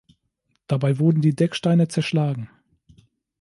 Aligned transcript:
Dabei 0.65 0.97
wurden 0.97 1.21
die 1.21 1.35
Decksteine 1.35 1.87
zerschlagen. 1.87 2.49